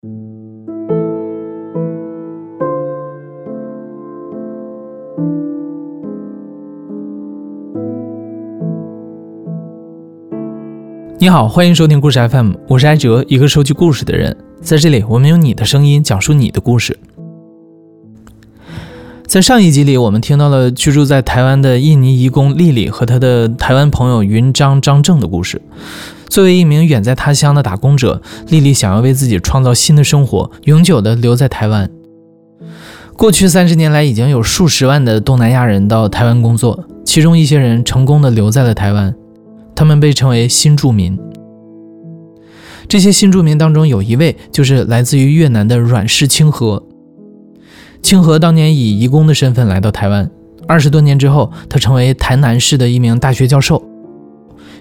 [0.00, 0.08] 你
[11.28, 14.36] 好，欢迎收听故事 FM，我是艾哲，一个收集故事的人。
[14.60, 16.96] 在这里，我们用你的声音讲述你的故事。
[19.26, 25.60] 在上一集里，我们听到了居住在台湾的印尼移工丽丽和她的台湾朋友云章张正的故事。
[26.28, 31.90] 作为一名远在他乡的打工者，丽丽想要为自己创造新的生活，永久的留在台湾。
[33.16, 39.12] 过去三十年来，已经有数十万的东南亚人到台湾工作，其中一些人成功的留在了台湾。
[39.74, 41.18] 他们被称为新住民。
[42.86, 46.82] 这些新住民当中，有一位就是来自于越南的阮氏清河。
[48.02, 50.30] 清河当年以义工的身份来到台湾，
[50.66, 53.82] 二十多年之后，他成为台南市的一名大学教授。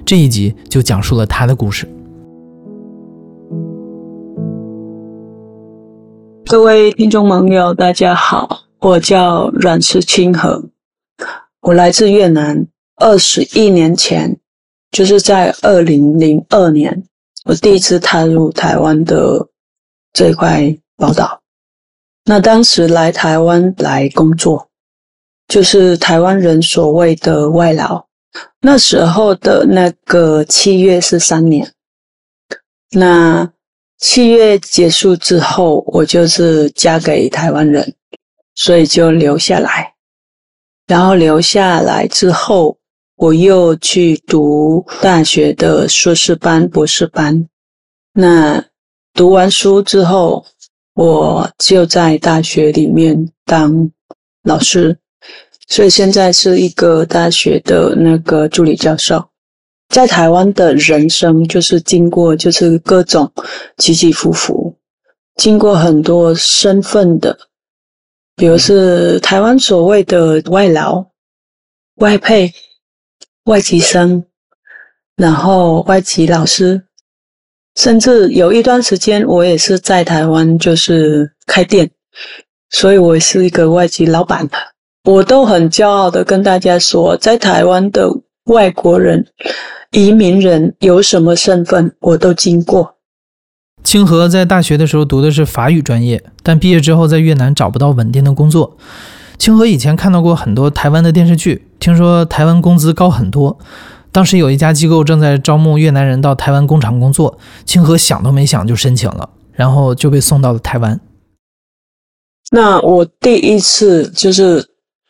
[0.07, 1.85] 这一集就讲述了他的故事。
[6.45, 10.63] 各位听众朋友，大家好，我叫阮氏清河，
[11.59, 12.65] 我来自越南，
[12.95, 14.39] 二十一年前。
[14.91, 17.03] 就是在二零零二年，
[17.43, 19.49] 我第一次踏入台湾的
[20.13, 21.41] 这块宝岛。
[22.23, 24.69] 那当时来台湾来工作，
[25.49, 28.06] 就是台湾人所谓的外劳。
[28.61, 31.71] 那时候的那个契约是三年，
[32.91, 33.51] 那
[33.97, 37.95] 契约结束之后，我就是嫁给台湾人，
[38.55, 39.93] 所以就留下来。
[40.87, 42.77] 然后留下来之后。
[43.19, 47.49] 我又去读大学的硕士班、博士班。
[48.13, 48.63] 那
[49.15, 50.45] 读完书之后，
[50.93, 53.89] 我就在大学里面当
[54.43, 54.99] 老师，
[55.67, 59.23] 所以现在是一个大学的那个助理教授。
[59.89, 63.31] 在台湾的人生就是经过，就是各种
[63.77, 64.75] 起起伏伏，
[65.35, 67.37] 经过很多身份的，
[68.35, 71.05] 比如是台湾所谓的外劳、
[71.97, 72.53] 外配。
[73.47, 74.25] 外籍生，
[75.15, 76.83] 然后外籍老师，
[77.75, 81.89] 甚至有一段时间，我也是在台湾，就是开店，
[82.71, 84.49] 所以我是一个外籍老板。
[85.07, 88.09] 我都很骄傲的跟大家说，在台湾的
[88.47, 89.25] 外国人、
[89.91, 92.95] 移民人有什么身份，我都经过。
[93.85, 98.75] 清河在大学的时候读的是法语专业，但毕业之后在越南找不到稳定的工作。
[99.37, 103.57] 清河以前看到过很多台湾的电视剧，听说台湾工资高很多。
[104.11, 110.99] 当时有一家机构正在招募越南人到台湾工厂工作，清河想都没想就申请了，然后就被送到了台湾。
[112.51, 114.65] 那我第一次就是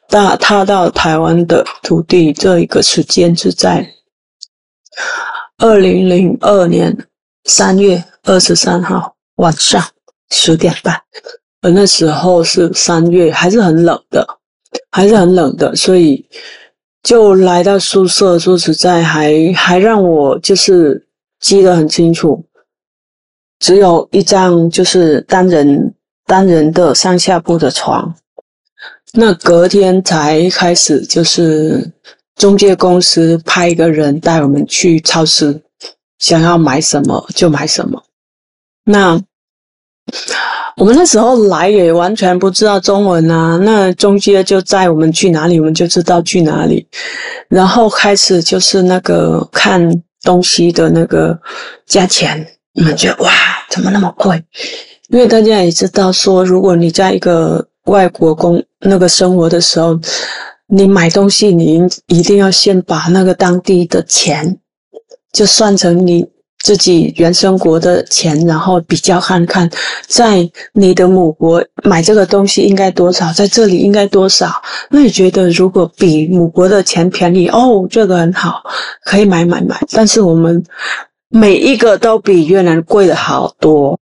[0.09, 3.93] 大踏到台湾的土地，这一个时间是在
[5.57, 6.95] 二零零二年
[7.43, 9.83] 三月二十三号晚上
[10.29, 11.01] 十点半。
[11.61, 14.25] 而那时候是三月，还是很冷的，
[14.91, 16.23] 还是很冷的，所以
[17.03, 18.37] 就来到宿舍。
[18.39, 21.07] 说实在，还还让我就是
[21.39, 22.45] 记得很清楚，
[23.59, 25.95] 只有一张就是单人
[26.25, 28.15] 单人的上下铺的床。
[29.19, 31.91] 那隔天才开始，就是
[32.35, 35.59] 中介公司派一个人带我们去超市，
[36.19, 38.03] 想要买什么就买什么。
[38.85, 39.19] 那。
[40.77, 46.87] 我们那时候来也完全不知道中文啊，那中介就载我们去哪里，我们就知道去哪里。
[47.49, 49.91] 然后开始就是那个看
[50.21, 51.37] 东西的那个
[51.87, 53.31] 价钱，我们觉得哇，
[53.71, 54.41] 怎么那么贵？
[55.09, 59.99] 因为大家也知道说，如果你在一个外国工那个生活的时候，
[60.67, 64.57] 你买东西，你一定要先把那个当地的钱
[65.33, 66.25] 就算成你。
[66.63, 69.69] 自己原生国的钱，然后比较看看，
[70.07, 74.51] 在你的母国买这个东西应该多少，在这里应该多少？
[74.89, 78.63] 那你觉得如果比母国的钱便宜，哦，这个很好，
[79.05, 79.79] 可以买买买。
[79.91, 80.61] 但是我们
[81.29, 83.97] 每一个都比越南贵了好多。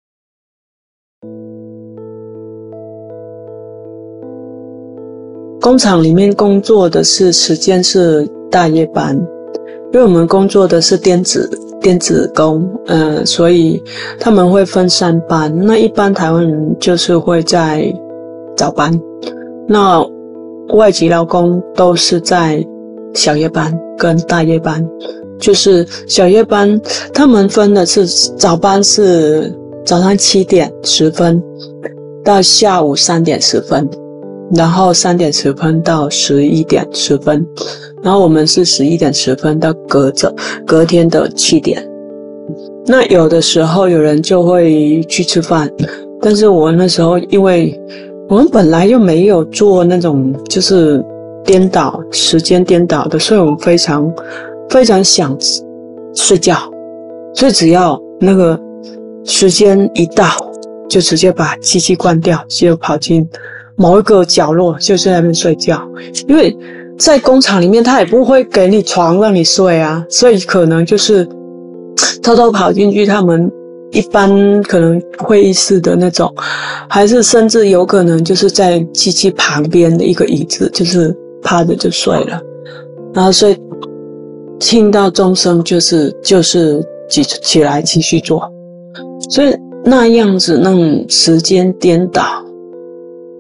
[5.63, 9.15] 工厂里面工作的是时间是大夜班，
[9.93, 11.49] 因为我们工作的是电子。
[11.79, 13.81] 电子工，嗯，所以
[14.17, 15.53] 他们会分三班。
[15.53, 17.93] 那一般台湾人就是会在
[18.55, 18.97] 早班，
[19.67, 20.01] 那
[20.75, 22.65] 外籍劳工都是在
[23.13, 24.85] 小夜班跟大夜班。
[25.37, 26.79] 就是小夜班，
[27.13, 28.05] 他们分的是
[28.37, 29.53] 早班是
[29.85, 31.43] 早上七点十分
[32.23, 33.85] 到下午三点十分，
[34.53, 37.45] 然后三点十分到十一点十分。
[38.01, 40.33] 然后我们是十一点十分到隔着
[40.67, 41.81] 隔天的七点，
[42.85, 45.71] 那有的时候有人就会去吃饭，
[46.19, 47.79] 但是我那时候因为
[48.27, 51.01] 我们本来就没有做那种就是
[51.45, 54.13] 颠倒时间颠倒的，所以我们非常
[54.69, 55.33] 非常想
[56.13, 56.57] 睡觉，
[57.33, 58.59] 所以只要那个
[59.23, 60.25] 时间一到，
[60.89, 63.25] 就直接把机器关掉，就跑进
[63.75, 65.81] 某一个角落，就在那边睡觉，
[66.27, 66.55] 因为
[66.97, 71.27] 在工厂里面他也不会给你床让你睡啊，所以可能就是。
[72.23, 73.51] 偷偷跑进去，他们
[73.91, 76.33] 一般可能会议室的那种，
[76.87, 82.41] 还是甚至有可能就是在机器旁边的一个椅子，就是趴着就睡了，
[83.13, 83.57] 然后所以
[84.57, 88.49] 听到钟声就是就是起起来继续做，
[89.29, 89.53] 所以
[89.83, 92.23] 那样子那种时间颠倒，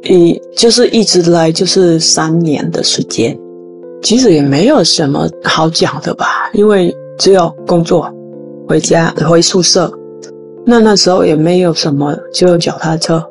[0.03, 3.37] 一就是一直来就是三年的时间，
[4.01, 8.11] 其实也没有什么好讲的吧，因为只有工作。
[8.65, 9.91] 回家回宿舍，
[10.65, 13.21] 那那时候也没有什么，就有脚踏车，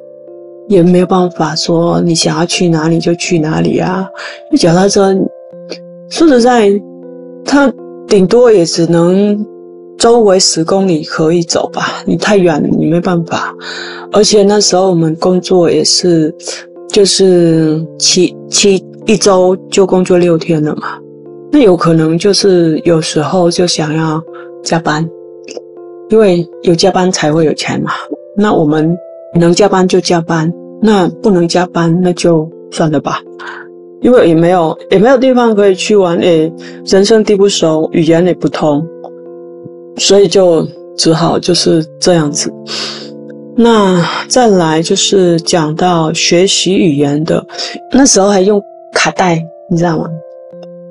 [0.68, 4.06] 也没有办法说你想要去哪里就去哪里啊。
[4.58, 5.10] 脚踏车
[6.10, 6.70] 说实在，
[7.46, 7.72] 它
[8.06, 9.34] 顶多也只能
[10.02, 13.54] 周围十公里可以走吧，你太远了你没办法。
[14.10, 16.34] 而且那时候我们工作也是，
[16.88, 20.98] 就是七七一周就工作六天了嘛，
[21.52, 24.20] 那有可能就是有时候就想要
[24.64, 25.08] 加班。
[26.10, 27.92] 因为有加班才会有钱嘛，
[28.36, 28.92] 那我们
[29.38, 30.52] 能加班就加班，
[30.82, 33.20] 那不能加班那就算了吧。
[34.00, 36.52] 因为也没有也没有地方可以去玩，诶，
[36.86, 38.84] 人生地不熟，语言也不通，
[39.96, 40.66] 所以就
[40.96, 42.52] 只好就是这样子。
[43.54, 47.44] 那再来就是讲到学习语言的，
[47.92, 48.62] 那时候还用
[48.94, 50.06] 卡带，你知道吗？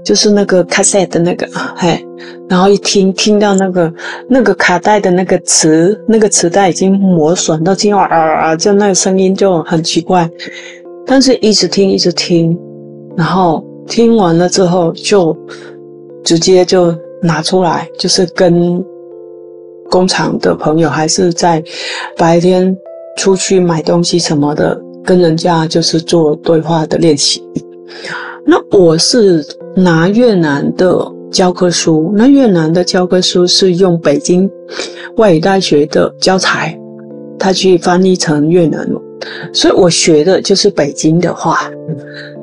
[0.03, 2.03] 就是那个 cassette 的那个，嘿，
[2.49, 3.93] 然后一听听到那个
[4.27, 10.27] 那个卡带的那个磁，那个磁带已经磨损到听啊啊，就那个声音就很奇怪，
[11.05, 12.57] 但是一直听一直听，
[13.15, 15.37] 然后听完了之后就
[16.23, 18.83] 直接就拿出来，就是跟
[19.89, 21.63] 工厂的朋友还是在
[22.17, 22.75] 白天
[23.17, 27.43] 出去买东西什么的，跟人家就是做对话的练习。
[28.45, 29.45] 那我是。
[29.73, 34.51] 拿越南的教科书，那越南的教科书是用北京
[35.15, 36.77] 外语大学的教材，
[37.39, 38.85] 他去翻译成越南，
[39.53, 41.71] 所以我学的就是北京的话，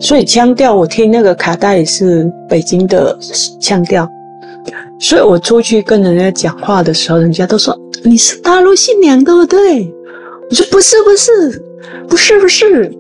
[0.01, 3.15] 所以腔调我听那个卡带是北京的
[3.61, 4.09] 腔调，
[4.99, 9.93] 所以我出去跟人家讲话的时候，人家都说你是大陆新娘对不对？
[10.51, 11.63] 我说不是不是
[12.09, 12.91] 不是不是，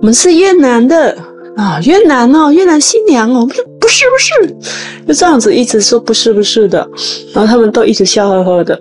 [0.00, 1.16] 我们是越南的。
[1.56, 4.56] 啊，越南哦，越南新娘哦，我说不是不是，
[5.08, 6.86] 就这样子一直说不是不是的，
[7.32, 8.78] 然后他们都一直笑呵呵的。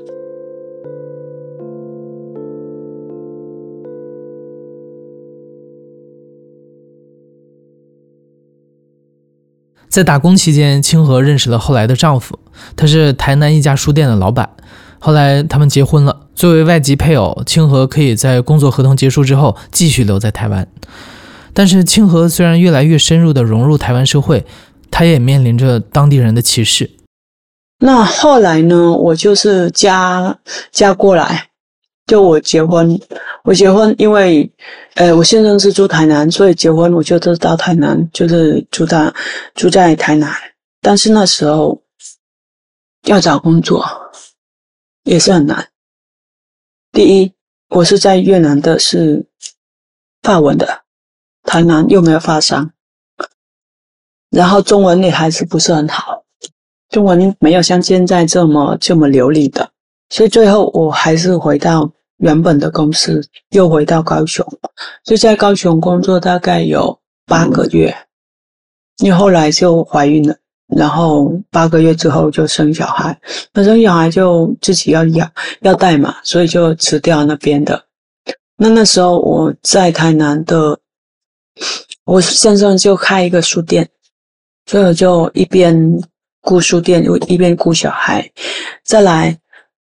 [9.95, 12.38] 在打工期间，清河认识了后来的丈夫，
[12.75, 14.50] 他是台南一家书店的老板。
[15.00, 20.68] 后来他们结婚了，作为外籍配偶，清河可以在工作合同结束之后继续留在台湾。
[21.53, 24.45] 但是清河虽然越来越深入的融入台湾社会，
[24.92, 26.92] 他也面临着当地人的歧视。
[27.80, 28.92] 那后来呢？
[28.92, 30.38] 我就是嫁
[30.74, 31.47] 嫁过来，
[32.06, 33.00] 就我结婚，
[33.45, 34.51] 我结婚，因为
[34.95, 39.14] 呃，我先生是住台南，所以结婚我就到台南，就是住在
[39.54, 40.33] 住在台南。
[40.81, 41.80] 但是那时候
[43.04, 43.85] 要找工作
[45.04, 45.69] 也是很难。
[46.92, 47.31] 第一，
[47.69, 49.23] 我是在越南的，是
[50.23, 50.81] 法文的。
[51.44, 52.71] 台南又没有发商，
[54.31, 56.23] 然后中文也还是不是很好，
[56.90, 59.69] 中文没有像现在这么这么流利的，
[60.09, 64.45] 所以最后我还是回到原本的公司，又回到高雄，
[65.04, 67.95] 就在高雄工作大概有八个月，
[68.98, 70.36] 因为后来就怀孕了，
[70.76, 73.19] 然后八个月之后就生小孩，
[73.54, 75.31] 那生小孩就自己要养
[75.62, 77.84] 要带嘛，所以就辞掉那边的。
[78.57, 80.80] 那那时候我在台南的。
[82.04, 83.90] 我先生就开一个书店，
[84.66, 85.76] 所以我就一边
[86.42, 88.30] 顾书店，又一边顾小孩。
[88.84, 89.36] 再来，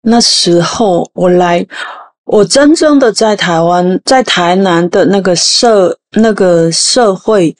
[0.00, 1.65] 那时候我来，
[2.32, 7.56] 我真正的在台湾，在台南的那个社那个社会，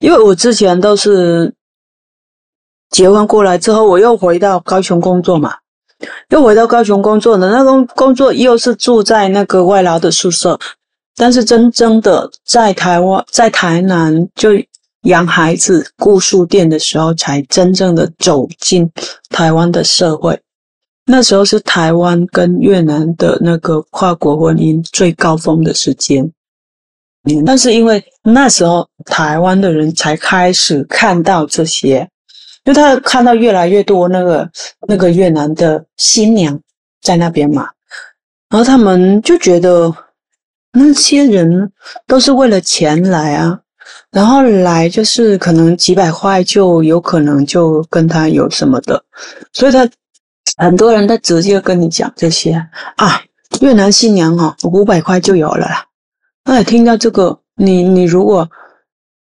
[0.00, 1.54] 因为我之前都是
[2.90, 5.54] 结婚过来之后，我又回到高雄工作嘛，
[6.28, 10.58] 又回到高雄工作的那个工作又是住在那个外劳的宿舍。
[11.16, 14.50] 但是真正的在台湾，在台南就
[15.04, 18.92] 养孩子、顾书店的时候，才真正的走进
[19.30, 20.38] 台湾的社会。
[21.06, 26.30] 那时候是台湾跟越南的那个跨国婚姻最高峰的时间。
[27.44, 32.08] 但是因为那时候台湾的人才开始看到这些，
[32.64, 34.48] 因为他看到越来越多那个
[34.86, 36.60] 那个越南的新娘
[37.02, 37.68] 在那边嘛，
[38.48, 39.92] 然后他们就觉得
[40.72, 41.72] 那些人
[42.06, 43.60] 都是为了钱来啊，
[44.12, 49.02] 然后来就是可能几百块就有可能就跟他有什么的，
[49.52, 49.88] 所以他
[50.56, 52.52] 很多人他直接跟你讲这些
[52.96, 53.22] 啊，
[53.60, 55.86] 越南新娘哈五百块就有了啦。
[56.44, 58.48] 那听到这个，你你如果，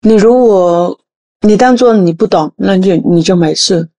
[0.02, 1.00] 你如果
[1.42, 3.90] 你当做你不懂，那就你就没事。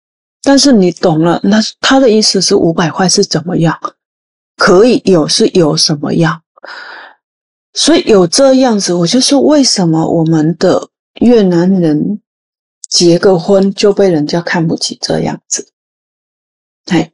[0.43, 3.77] 但是你懂了，那他的意思是五百块是怎么样？
[4.57, 6.43] 可以有是有什么样？
[7.75, 10.89] 所以有这样子，我就说为什么我们的
[11.21, 12.21] 越南人
[12.89, 15.73] 结个婚就被人家看不起这样子？
[16.87, 17.13] 哎，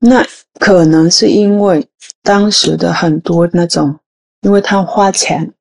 [0.00, 0.26] 那
[0.58, 1.86] 可能是因为
[2.22, 3.98] 当时的很多那种。
[4.42, 5.52] 因为他花钱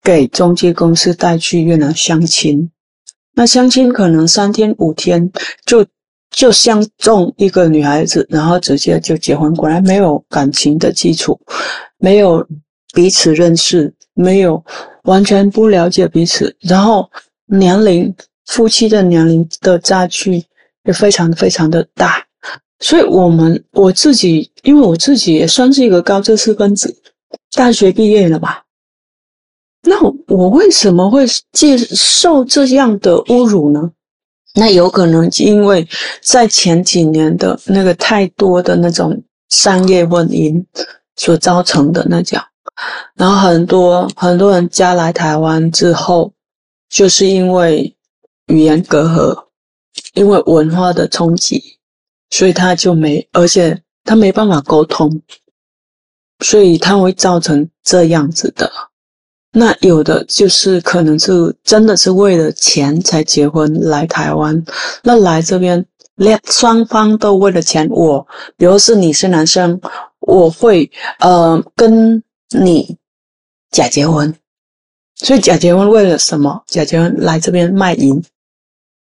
[0.00, 2.70] 给中介公司带去越南相亲，
[3.34, 5.32] 那相亲可能三天五天
[5.66, 5.84] 就
[6.30, 11.36] 就相中一个女孩子，然后直接就结婚，果然没有感情的基础，
[11.98, 12.46] 没有
[12.92, 14.64] 彼此认识，没有
[15.02, 17.10] 完全不了解彼此，然后
[17.46, 18.14] 年龄
[18.46, 20.44] 夫妻的年龄的差距
[20.84, 22.24] 也非常非常的大，
[22.80, 26.94] 所以我们我自己，因为我自己也算是一个高知识分子。
[27.52, 28.64] 大学毕业了吧？
[29.82, 33.92] 那我为什么会接受这样的侮辱呢？
[34.54, 35.86] 那有可能因为
[36.20, 40.64] 在前几年的那个太多的那种商业婚姻
[41.16, 42.40] 所造成的那种，
[43.14, 46.32] 然后很多很多人嫁来台湾之后，
[46.88, 47.94] 就是因为
[48.46, 49.46] 语言隔阂，
[50.14, 51.73] 因为文化的冲击，
[52.34, 55.22] 所以他就没，而且他没办法沟通。
[56.40, 58.70] 所以他会造成这样子的，
[59.52, 61.30] 那有的就是可能是
[61.62, 64.64] 真的是为了钱才结婚来台湾，
[65.04, 65.86] 那来这边
[66.16, 67.88] 两双方都为了钱。
[67.88, 68.26] 我，
[68.56, 69.80] 比如是你是男生，
[70.18, 72.98] 我会呃跟你
[73.70, 74.34] 假结婚，
[75.14, 76.64] 所以假结婚为了什么？
[76.66, 78.20] 假结婚来这边卖淫，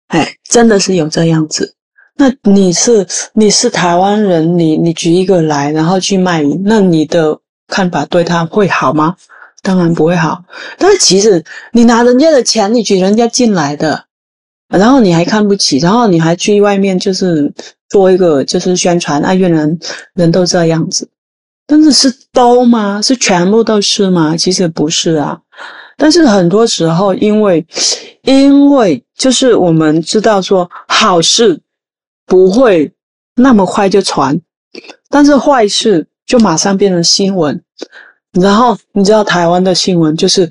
[0.09, 1.77] 哎，真的是有这样子。
[2.17, 9.17] 那你是你是台湾人，你你举一个来，然后去卖淫，那你的看法对他会好吗？
[9.63, 10.45] 当然不会好。
[10.79, 14.05] 但是其实你拿人家的钱，你举人家进来的，
[14.69, 17.53] 然后你还看不起，然后你还去外面就是
[17.89, 19.77] 做一个就是宣传，啊，越南
[20.15, 21.09] 人都这样子。
[21.67, 23.03] 但是是都吗？
[23.03, 24.37] 是全部都是吗？
[24.37, 25.41] 其实不是啊。
[25.97, 27.67] 但是很多时候，因为
[28.23, 31.61] 因为就是我们知道说好事。
[32.27, 32.93] 不会
[33.37, 34.41] 那么快就传，
[35.09, 37.63] 但是坏事就马上变成新闻。
[38.41, 40.51] 然后你知道台湾的新闻就是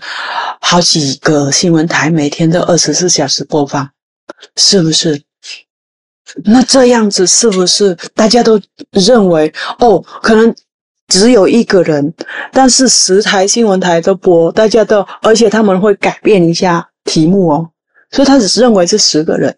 [0.61, 3.89] 好几个新闻台每天都二十四小时播放，
[4.55, 5.21] 是不是？
[6.45, 8.59] 那这样子是不是大家都
[8.91, 10.55] 认为哦，可能
[11.09, 12.13] 只有一个人，
[12.53, 17.69] 但是十台新闻台都播，大家都而且他们会改变一下题目哦，
[18.11, 19.55] 所以他只是认为是十个人。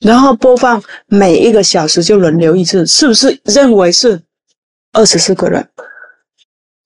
[0.00, 4.20] 然后播放每一个小时就轮流一次，是不是认为是
[4.92, 5.68] 二十四个人？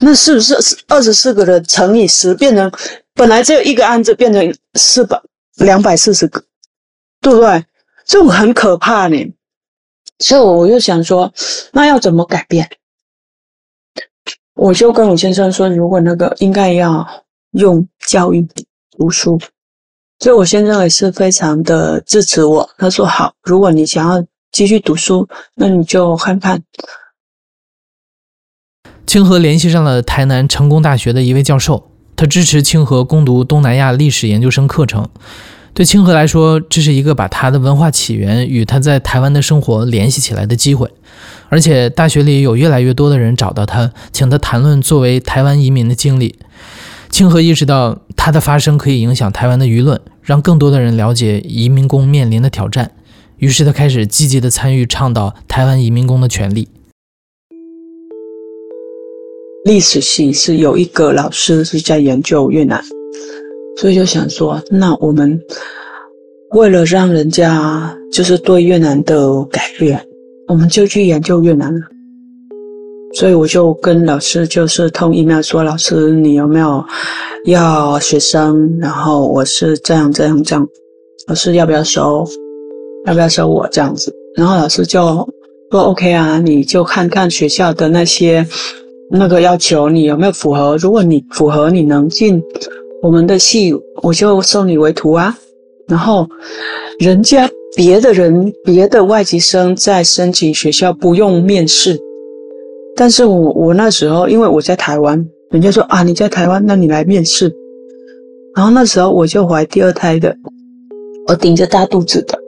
[0.00, 0.54] 那是不是
[0.88, 2.70] 二十四个人乘以十变成
[3.14, 5.20] 本来只有一个案子变成四百
[5.56, 6.42] 两百四十个，
[7.20, 7.64] 对不对？
[8.04, 9.16] 这种很可怕呢。
[10.18, 11.32] 所以我就想说，
[11.72, 12.68] 那要怎么改变？
[14.54, 18.46] 我就跟我先生说，如果那个应该要用教育
[18.90, 19.40] 读书。
[20.20, 22.70] 所以，我先生也是非常的支持我。
[22.78, 26.62] 他说：“好，如果你想要继续读书，那你就看看。”
[29.06, 35.08] 清河联系上了台南成功大学的一位教授，他支持清河攻读东南亚历史研究生课程。
[35.74, 40.88] 对清河来说，这是一个把他的文化起源与他在台湾的生活联系起来的机会。
[41.48, 46.38] 而且，大学里有越来越多的人找到他，请他谈论作为台湾移民的经历。
[47.14, 50.00] 清河意识到他的发声可以影响台湾的舆论。
[50.20, 52.90] 让更多的人了解移民工面临的挑战，
[53.36, 56.66] 于是他开始积极的参与倡导台湾移民工的权利。
[59.64, 62.82] 历史系是有一个老师是在研究越南，
[63.76, 65.40] 所以就想说，那我们
[66.50, 70.04] 为了让人家就是对越南的改变，
[70.48, 71.80] 我们就去研究越南了。
[73.16, 76.84] 所以我就跟老师就是通 email 说，老师你有没有
[77.46, 78.76] 要学生？
[78.80, 80.66] 然后我是这样这样这样，
[81.28, 82.26] 老师要不要收？
[83.06, 84.12] 要不要收我这样子？
[84.36, 85.26] 然后老师就
[85.70, 88.44] 说 OK 啊，你就看看学校的那些
[89.10, 90.76] 那个要求，你有没有符合？
[90.78, 92.42] 如果你符合，你能进
[93.02, 95.36] 我们的系，我就收你为徒啊。
[95.86, 96.26] 然后
[96.98, 102.00] 人家别的人别的外籍生在申请学校不用面试，
[102.96, 107.52] 但是我我那时候因为我在台湾，人家说啊你在台湾，那你来面试。
[108.56, 110.34] 然后那时候我就怀第二胎的，
[111.26, 112.38] 我顶着大肚子的，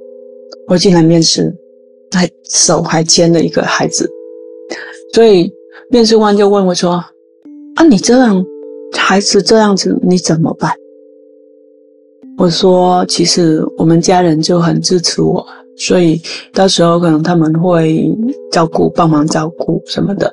[0.69, 1.53] 我进来面试，
[2.13, 4.09] 还手还牵了一个孩子，
[5.13, 5.53] 所以
[5.91, 6.93] 面试官就问我说
[7.75, 8.45] ：“啊，你这样
[8.97, 10.71] 孩子这样子，你怎么办？”
[12.39, 15.45] 我说：“其实我们家人就很支持我，
[15.77, 16.21] 所以
[16.53, 18.11] 到时候可能他们会
[18.53, 20.33] 照顾、帮忙照顾什么的。”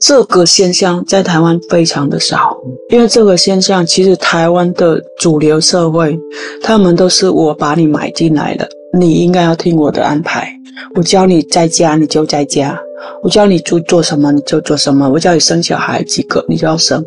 [0.00, 2.54] 这个现象在台湾非常的少，
[2.90, 6.18] 因为这个现象其实台湾的主流社会，
[6.62, 10.46] 他们都是我把你买进来的，你应该要听我的安排。
[10.94, 12.78] 我教你在家你就在家，
[13.22, 17.02] 我教你做做什么你就做什么，我教你生小孩几个你就要生。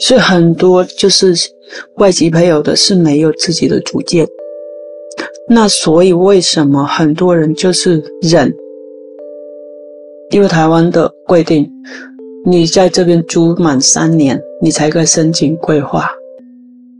[0.00, 1.32] 所以很多就是
[1.96, 4.26] 外籍朋友的是没有自己的主见，
[5.54, 8.50] 那所以为什么很多人就是忍？
[10.30, 11.70] 因为台湾的规定，
[12.46, 16.10] 你在这边租满三年，你才可以申请规划，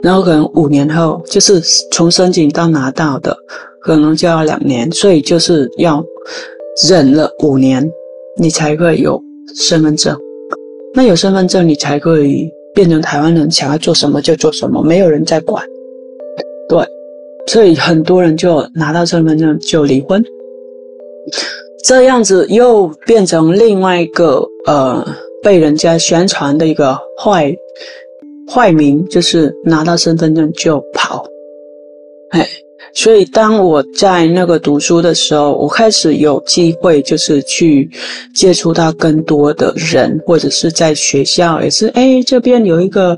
[0.03, 1.59] 然后可能五年后，就是
[1.91, 3.35] 从申请到拿到的，
[3.81, 6.05] 可能就要两年，所以就是要
[6.87, 7.91] 忍了五年，
[8.39, 9.19] 你才可以有
[9.55, 10.15] 身份证。
[10.93, 15.65] 那有身份证，你才可以变成台湾人，想要做什么就做什么，没有人在管。
[16.69, 16.85] 对，
[17.47, 20.23] 所以很多人就拿到身份证就离婚。
[21.85, 25.05] 这样子又变成另外一个呃
[25.41, 27.53] 被人家宣传的一个坏
[28.49, 31.25] 坏名，就是拿到身份证就跑，
[32.29, 32.47] 哎，
[32.93, 37.89] 所以当我在那个读书的时候，我开始有机会就是去
[38.33, 43.17] 接触到更多的人，或者是在学校也是，哎，这边有一个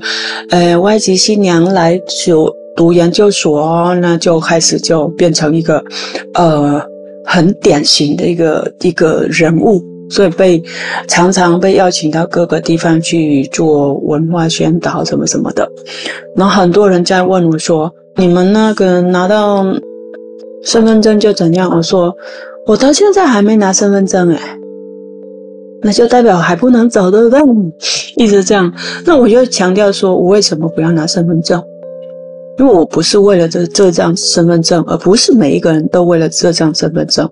[0.50, 5.82] 呃外籍新娘来求读研究所，那就开始就变成一个
[6.34, 6.80] 呃。
[7.28, 10.62] 很典型的一个一个人物，所以被
[11.08, 15.68] 常常被邀请到各个地方去做文化宣导什么什么的。
[16.36, 19.66] 然后很多人在问我说：“你们那个拿到
[20.62, 22.14] 身份证就怎样？”我说
[22.64, 24.58] ：“我到现在还没拿身份证哎，
[25.82, 27.40] 那就代表还不能走，对不对？”
[28.14, 28.72] 一直这样，
[29.04, 31.60] 那我就强调说，我为什么不要拿身份证？
[32.58, 37.28] 因为我不是为了这这张身份证，而不是每一个人都为了这张身份证。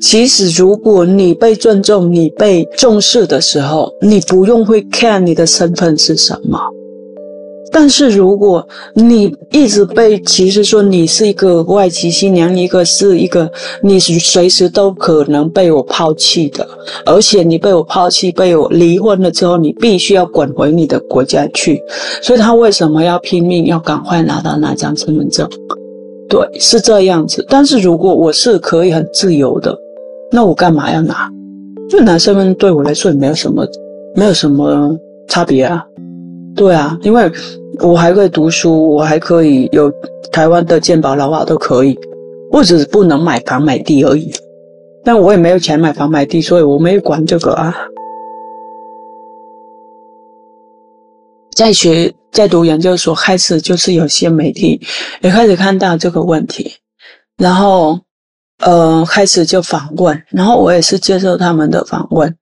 [0.00, 6.58] 其实，如果你被尊重、你被重视的时候，你不用会看你的身份是什么。
[7.72, 13.48] 但是，如果你一直被歧视，说你是一个外籍新娘，一个是一个，
[13.80, 16.66] 你随时都可能被我抛弃的，
[17.06, 21.80] 而且你被我抛弃、被我离婚了之后，你必须要滚回你的国家去。
[22.20, 25.48] 所以他为什么要拼命要赶快拿到那张身份证？
[26.28, 27.44] 对，是这样子。
[27.48, 29.76] 但是如果我是可以很自由的，
[30.32, 31.30] 那我干嘛要拿？
[31.88, 33.64] 就拿身份证对我来说也没有什么，
[34.16, 34.96] 没有什么
[35.28, 35.84] 差别啊。
[36.56, 37.30] 对啊，因为。
[37.82, 39.90] 我还可以读书，我还可以有
[40.30, 41.98] 台湾的健保、劳保都可以，
[42.50, 44.30] 我只是不能买房买地而已。
[45.02, 47.74] 但我也没有钱买房买地，所以我没有管这个啊。
[51.54, 54.78] 在学在读研究所开始，就是有些媒体
[55.22, 56.70] 也开始看到这个问题，
[57.38, 57.98] 然后
[58.58, 62.36] 呃开始就访问，然后我也是接受他们的访问。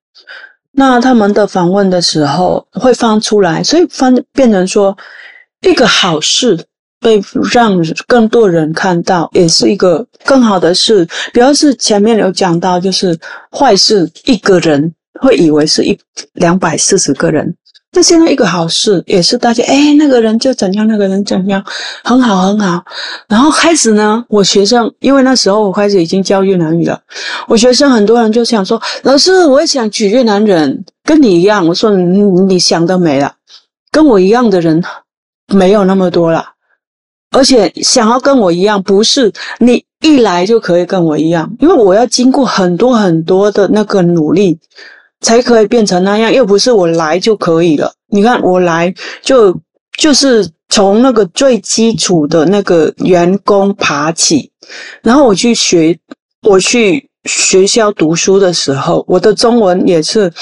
[0.72, 4.96] 那他们的访问的时候会放出来，所以放变成说。
[5.62, 6.58] 一个好事
[7.00, 11.06] 被让更多人看到，也是一个更好的事。
[11.32, 13.18] 比如是前面有讲到，就是
[13.50, 15.98] 坏事，一个人会以为是一
[16.34, 17.54] 两百四十个人。
[17.92, 21.64] 那现在一个好事，也是大家哎，那个人就怎样，那个人怎样，
[22.04, 22.84] 很好很好。
[23.28, 27.00] 然后开始呢，我学生因为那时候我开始已经教越南语了，
[27.48, 31.66] 我学生很多人就想说，老师，我也想娶越南人，跟你一样。
[31.66, 33.34] 我说你你想得美了，
[33.90, 34.82] 跟我一样的人。
[35.48, 36.44] 没有那么多了，
[37.30, 44.58] 而且想要跟我一样，不是你一来就可以跟我一样，因为我要经过很多很多的那个努力，
[45.20, 47.92] 才可以变成那样，又不是我来就可以了。
[48.10, 49.58] 你看我来就
[49.96, 54.50] 就是从那个最基础的那个员工爬起，
[55.02, 55.98] 然后我去学，
[56.42, 60.32] 我去学校读书的时候，我的中文也是。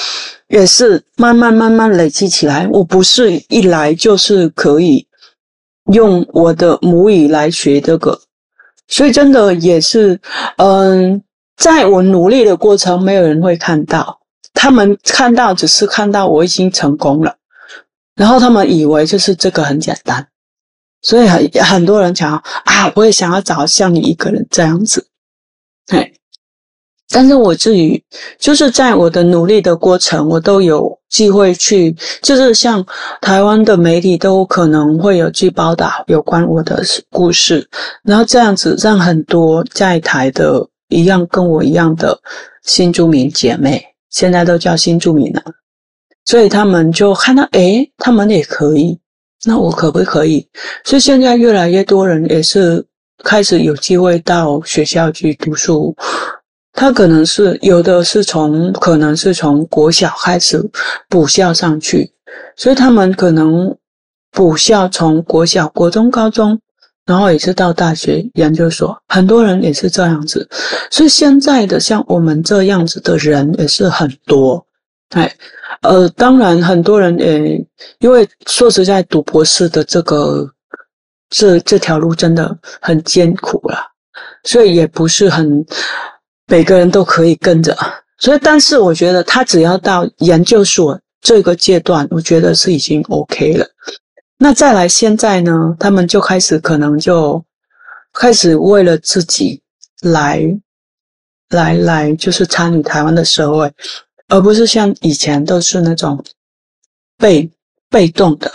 [0.49, 5.05] 也是慢慢慢慢累积起来，我不是一来就是可以
[5.91, 8.17] 用我的母语来学这个，
[8.87, 10.17] 所以真的也是，
[10.55, 11.21] 嗯，
[11.57, 14.21] 在我努力的过程，没有人会看到，
[14.53, 17.35] 他们看到只是看到我已经成功了，
[18.15, 20.25] 然后他们以为就是这个很简单，
[21.01, 25.09] 所以很很多人讲啊，我也想要找像你一个人这样子，
[25.85, 26.13] 对。
[27.09, 28.03] 但是我自己
[28.37, 32.85] 就是在我的努力的过程，我都有机会去，就是像
[33.21, 37.65] 台湾的媒体都可能会有去报道有关我的故事，
[38.03, 42.19] 然后这样子让很多在台的一样跟我一样的
[42.63, 45.41] 新住民姐妹，现在都叫新住民了，
[46.25, 48.99] 所以他们就看到，诶，他们也可以，
[49.45, 50.45] 那我可不可以？
[50.83, 52.85] 所以现在越来越多人也是
[53.23, 55.95] 开始有机会到学校去读书。
[56.79, 60.63] 他可能是有的是从可能是从国小开始
[61.09, 62.13] 补校上去，
[62.55, 63.75] 所以他们可能
[64.31, 66.59] 补校从国小、国中、高中，
[67.03, 70.47] 然后也是到大学、研究所，很多人也是这样子。
[70.91, 74.63] 所以现在的像我们这样子的人也是很多。
[75.15, 75.35] 哎，
[75.81, 77.65] 呃，当然很多人也
[78.01, 80.47] 因为说实在，读博士的这个
[81.31, 83.79] 这这条路真的很艰苦了，
[84.43, 85.65] 所以也不是很。
[86.47, 87.77] 每个人都可以跟着，
[88.19, 93.67] 所以，但是我觉得他只要到研究所这个阶段，我觉得是已经 OK 了。
[94.37, 97.43] 那再来，现在呢，他们就开始可能就
[98.13, 99.61] 开始为了自己
[100.01, 100.41] 来
[101.49, 103.71] 来来，就是参与台湾的社会，
[104.29, 106.23] 而不是像以前都是那种
[107.17, 107.49] 被
[107.89, 108.51] 被动的。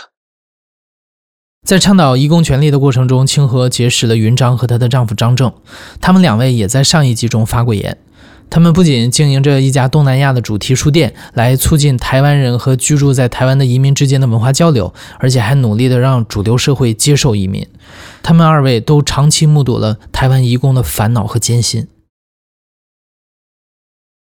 [1.63, 5.53] 在倡导义工权利的过程中，清河结识了云章和她的丈夫张正，
[6.01, 7.97] 他们两位也在上一集中发过言。
[8.49, 17.65] 他们不仅经营着一家东南亚的主题书店，来促进台湾人和居住在台湾的移民之间的文化交流，而且还努力的让主流社会接受移民。
[18.21, 21.87] 他们二位都长期目睹了台湾移工的烦恼和艰辛。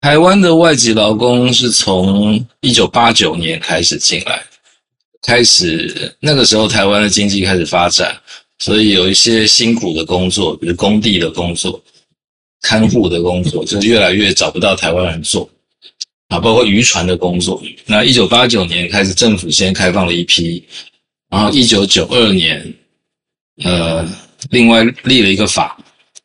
[0.03, 4.45] 台湾的外籍劳工是从一九八九年开始进来。
[5.23, 8.21] 开始那个时候，台湾的经济开始发展，
[8.59, 11.81] 所以有一些辛苦的工作，比如工地的工作、
[12.61, 15.49] 看护的工作，就越来越找不到台湾人做
[16.29, 16.39] 啊。
[16.41, 17.63] 包括渔船的工作。
[17.87, 20.65] 那一九八九年开始，政府先开放了一批，
[21.31, 22.75] 然后一九九二年，
[23.63, 24.07] 呃，
[24.51, 25.79] 另外立了一个法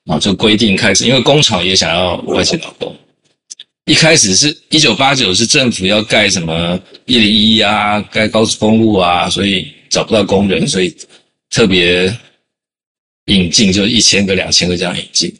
[0.06, 2.96] 啊，就规定开始，因为工厂也想要外籍劳工。
[3.88, 10.93] 一开始是一九八九，是政府要盖什么一零一啊，盖高速公路啊，所以找不到工人，所以
[11.50, 12.13] 特别
[13.28, 15.34] 引进，就一千个、两千个这样引进。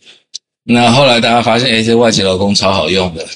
[0.64, 3.28] 那后来大家发现，哎，这外籍劳工超好用的，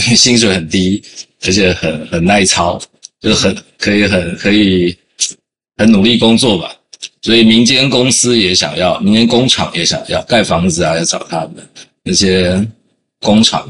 [0.14, 1.02] 薪水很低，
[1.46, 2.78] 而且很很耐操，
[3.22, 4.94] 就很可以很可以
[5.78, 6.70] 很努力工作吧。
[7.22, 11.66] 所以民间公司也想要，民间工厂也想要盖房子啊，要找他们
[12.02, 12.62] 那些
[13.20, 13.66] 工厂。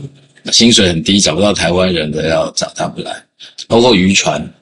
[0.52, 3.14] 薪水很低，找不到台湾人的要找他们来，
[3.66, 4.52] 包括渔船，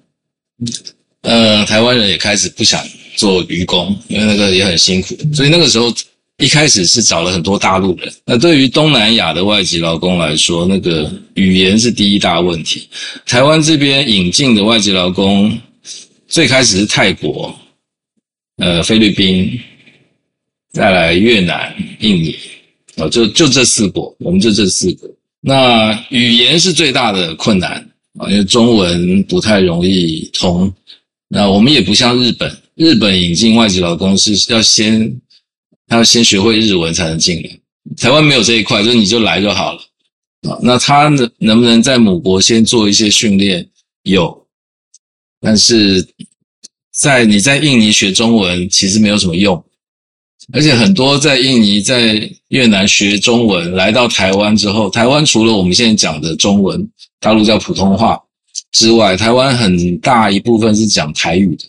[1.23, 2.81] 呃，台湾人也开始不想
[3.17, 5.93] 做渔工，因为那个也很辛苦，所以那个时候
[6.39, 8.12] 一开始是找了很多大陆人。
[8.25, 12.89] 那对于东南亚的外籍劳工来说，那个语言是第一大问题。
[13.25, 15.59] 台湾这边引进的外籍劳工，
[16.29, 17.59] 最开始是泰国、
[18.59, 19.59] 呃菲律宾，
[20.73, 22.37] 再来越南、印尼，
[22.97, 25.11] 啊，就就这四国，我们就这四个。
[25.49, 27.75] 那语言是最大的困难
[28.19, 30.75] 啊，因为中文不太容易通。
[31.29, 35.21] 那我们也不像日本，日本引进外籍劳工是要先，
[35.87, 37.51] 他要先学会日文才能进来。
[37.97, 39.81] 台湾没有这一块，就是你就来就好了
[40.51, 40.59] 啊。
[40.61, 43.65] 那他能能不能在母国先做一些训练？
[44.03, 44.47] 有，
[45.41, 46.05] 但是
[46.91, 49.65] 在你在印尼学中文其实没有什么用。
[50.53, 56.89] 而且很多在印尼、在越南学中文，来到台湾之后，台湾除了我们现在讲的中文，
[57.21, 58.21] 大陆叫普通话
[58.71, 61.65] 之外，台湾很大一部分是讲台语的。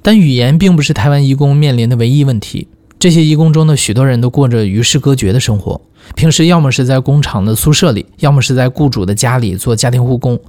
[0.00, 2.68] 但语言并不是台湾移工面临的唯一问题。
[3.00, 5.80] 这些移工中的许多人都过着与世隔绝的生活，
[6.14, 10.40] 平时要么是在工厂的宿舍里，要么是在雇主的家里做家庭护工。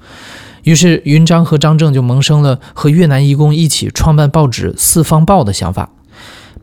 [0.63, 5.91] 于是，云章和张正就萌生了和越南移工一起创办报纸《四方报》的想法。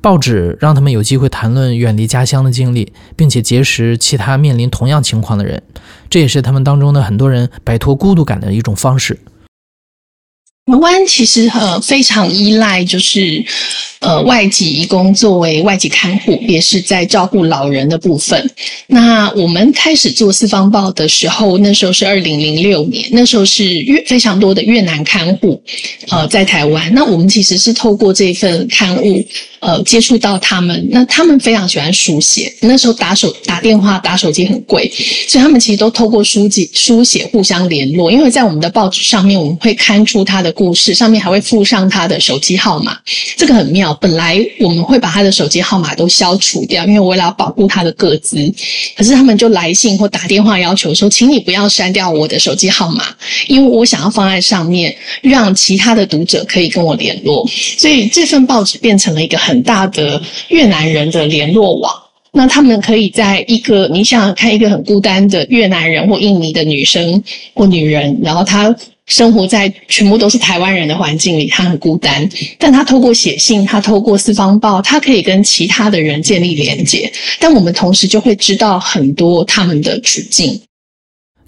[0.02, 5.62] 报纸让他们有机会谈论远离家乡的经历，并且结识其他面临同样情况的人，
[6.10, 9.16] 这也是他们当中的很多人摆脱孤独感的一种方式。
[10.64, 13.44] 台湾其实呃非常依赖就是
[13.98, 18.48] 呃外籍义工作为外籍看护，也是在照顾老人的部分。
[18.86, 25.60] 那我们开始做四方报的时候，那时候是二零零六年，那时候是越非常多的越南看护
[26.10, 26.94] 呃在台湾。
[26.94, 29.26] 那我们其实是透过这份刊物
[29.58, 34.88] 呃接触到他们，那他们非常喜欢书写，那时候打手打电话打手机很贵，
[35.26, 38.12] 所以他们其实都透过书籍书写互相联络。
[38.12, 40.51] 因为在我们的报纸上面，我们会刊出他的。
[40.52, 42.96] 故事上面还会附上他的手机号码，
[43.36, 43.92] 这个很妙。
[43.94, 48.36] 本来我们会把他的手机号码都消除掉，因为为了要保护他的个资。
[48.96, 53.04] 可是他们就来信或打电话要求说，请你不要删掉我的手机号码，
[53.48, 57.46] 因为我想要放在上面，让其他的读者可以跟我联络。
[57.78, 61.92] 所以这份报纸变成了一个很大的越南人的联络网。
[62.34, 67.22] 那他们可以在一个你想想看，一个很孤单的越南人或印尼的女生
[67.54, 68.74] 或女人，然后她。
[69.06, 72.28] 生活在全部都是台湾人的环境里，他很孤单。
[72.58, 77.12] 但他透过写信，他透过四方报，他可以跟其他的人建立连接。
[77.40, 80.62] 但我们同时就会知道很多他们的处境。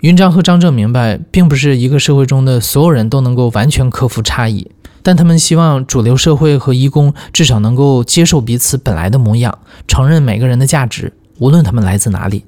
[0.01, 4.69] 云章和张正明白，并不是一个社会中的所有人都能够完全克服差异，
[5.03, 12.45] 但他们希望主流社会和义工至少能够接受彼此本来的模样，承认每个人的价值，无论他们来自哪里。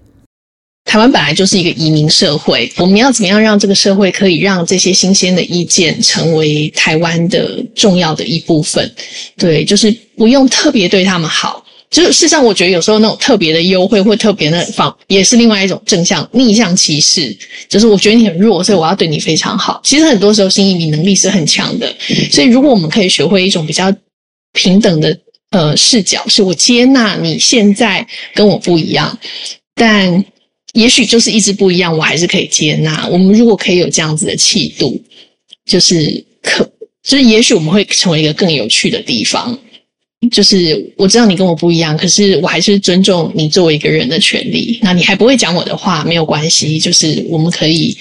[0.86, 8.88] 台湾本来就是一个移民社会，我们要怎么样让这个社会可以让这些新鲜的意见成为台湾的重要的一部分？
[9.36, 11.62] 对，就是不用特别对他们好。
[11.90, 17.36] 就事实上，我觉得有时候那种特别的优惠或特别的放，也是另外一种正向逆向歧视。
[17.68, 19.80] 就是我觉得你很弱，所以我要对你非常好。
[19.84, 21.92] 其实很多时候新移民能力是很强的，
[22.30, 23.92] 所以如果我们可以学会一种比较
[24.52, 25.16] 平等的
[25.50, 29.18] 呃视角，是我接纳你现在跟我不一样，
[29.74, 30.24] 但。
[30.76, 33.08] 也许就是一直不一样，我还是可以接纳。
[33.08, 35.02] 我们如果可以有这样子的气度，
[35.64, 36.62] 就是可，
[37.02, 39.58] 就是也许我们会成为一个更有趣的地方。
[40.30, 44.78] 就是我知道你跟我不一样，可是我还是尊重你作为一个人的权利。
[44.82, 47.96] 那你还不会讲我的话，没有关系，就是我们可以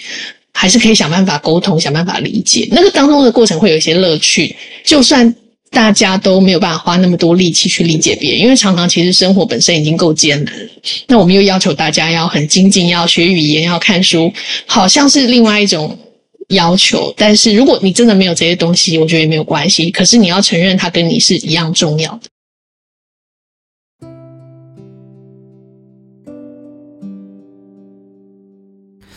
[0.54, 2.68] 还是可以想办法沟通，想办法理解。
[2.72, 5.34] 那个当中的过程会有一些乐趣，就算。
[5.76, 10.70] 大家都没有办法花那么多力气去理解别人，因为常常其实生活本身已经够艰难了。
[11.08, 14.32] 那我们又要求大家要很精进，要学语言，要看书，
[14.66, 16.00] 好像是另外一种
[16.48, 17.14] 要求。
[17.18, 19.92] 但是如果你真的没有这些东西，我觉得也没有关系。
[19.92, 22.30] 可是你要承认，它跟你是一样重要的。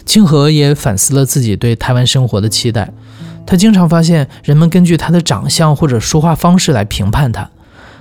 [0.04, 2.92] 清河也反思了自己对台湾生活的期待。
[3.48, 7.50] 他经常发现人们根据他的长相或者说话方式来评判他，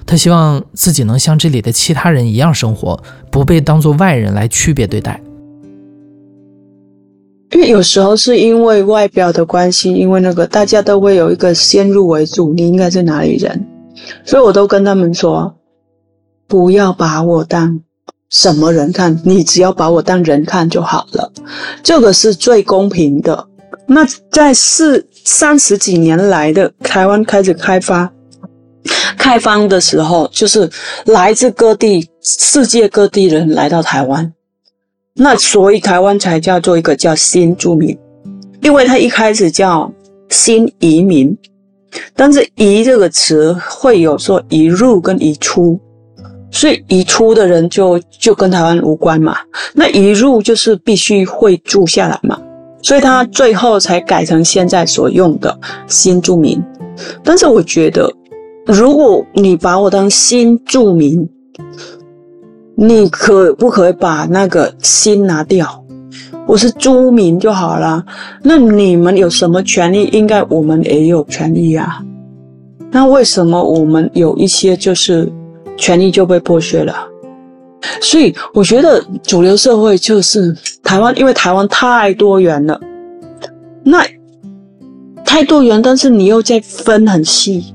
[0.05, 5.21] 他希望自己能像这里的其他人一样生活，不被当作外人来区别对待。
[7.51, 13.65] 因为有时候是因为外表的关系，因为那个大家都会有一个先入为主，你应该是哪里人，
[14.25, 15.55] 所以我都跟他们说，
[16.45, 17.79] 不要把我当
[18.29, 21.31] 什么人看，你只要把我当人看就好了，
[21.81, 23.47] 这个是最公平的。
[23.89, 28.09] 那在四三十几年来的台湾开始开发、
[29.17, 30.69] 开放的时候，就是
[31.07, 34.31] 来自各地、世界各地人来到台湾，
[35.15, 37.95] 那所以台湾才叫做一个叫新住民，
[38.61, 39.91] 因为他一开始叫
[40.29, 41.37] 新移民，
[42.15, 45.77] 但是移这个词会有说移入跟移出，
[46.49, 49.35] 所以移出的人就就跟台湾无关嘛，
[49.73, 52.39] 那移入就是必须会住下来嘛。
[52.87, 56.63] 所以他最后才改成现在所用的新住民。
[57.21, 58.09] 但是我觉得，
[58.65, 61.29] 如果你把我当新住民，
[62.75, 65.83] 你可不可以把那个新拿掉？
[66.45, 68.01] 我是租民就好了。
[68.41, 70.05] 那你们有什么权利？
[70.13, 72.01] 应该我们也有权利呀。
[72.89, 75.29] 那为什么我们有一些就是
[75.75, 76.95] 权利就被剥削了？
[78.01, 82.79] 所以我觉得主流社会就是台湾，因为台湾太多元了，
[83.83, 84.05] 那
[85.25, 87.73] 太多元，但是你又在分很细，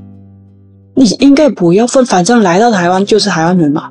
[0.94, 3.90] 你应该不要分，反正来到台湾就是台湾人嘛，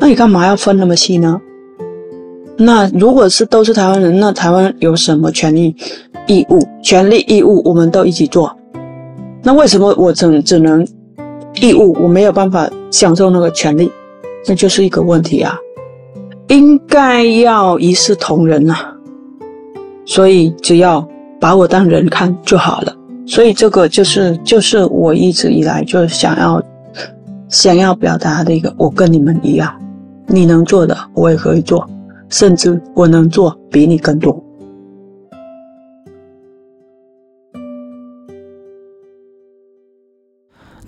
[0.00, 1.40] 那你干嘛要分那么细呢？
[2.56, 5.74] 那如果是都是台湾人，那台湾有什么权利、
[6.26, 6.60] 义务？
[6.82, 8.54] 权利义务我们都一起做，
[9.42, 10.86] 那为什么我只只能
[11.60, 13.90] 义务，我没有办法享受那个权利？
[14.46, 15.56] 那就是一个问题啊，
[16.48, 18.74] 应该要一视同仁呐，
[20.04, 21.06] 所以只要
[21.40, 22.96] 把我当人看就好了。
[23.26, 26.60] 所以这个就是就是我一直以来就想要
[27.48, 29.72] 想要表达的一个，我跟你们一样，
[30.26, 31.88] 你能做的我也可以做，
[32.28, 34.42] 甚至我能做比你更多。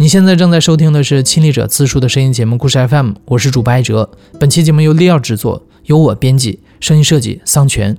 [0.03, 4.11] 你现在正在收听的是亲历者自述的声音节目《故事 FM》，我是主播艾哲。
[4.41, 7.97] 本期节目由利奥制作，由我编辑，声音设计桑泉。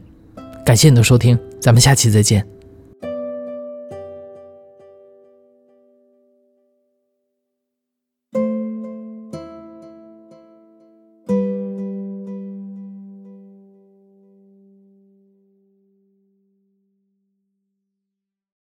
[0.66, 2.46] 感谢你的收听，咱们下期再见。